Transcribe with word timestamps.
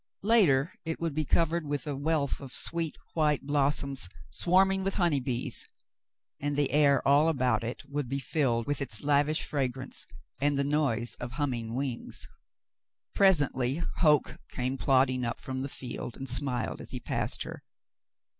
Later 0.23 0.73
it 0.83 0.99
would 0.99 1.13
be 1.13 1.25
covered 1.25 1.63
with 1.67 1.85
a 1.85 1.95
wealth 1.95 2.39
of 2.39 2.55
sweet 2.55 2.97
white 3.13 3.43
blossoms 3.45 4.09
swarming 4.31 4.83
with 4.83 4.95
honey 4.95 5.19
bees, 5.19 5.63
and 6.39 6.57
the 6.57 6.71
air 6.71 7.07
all 7.07 7.27
about 7.27 7.63
it 7.63 7.83
would 7.87 8.09
be 8.09 8.17
filled 8.17 8.65
with 8.65 8.81
its 8.81 9.03
lavish 9.03 9.43
fragrance 9.43 10.07
and 10.39 10.57
the 10.57 10.63
noise 10.63 11.13
of 11.19 11.33
humming 11.33 11.75
wings. 11.75 12.27
Presently 13.13 13.83
Hoke 13.97 14.39
came 14.49 14.75
plodding 14.75 15.23
up 15.23 15.39
from 15.39 15.61
the 15.61 15.69
field, 15.69 16.17
and 16.17 16.27
smiled 16.27 16.81
as 16.81 16.89
he 16.89 16.99
passed 16.99 17.43
her. 17.43 17.61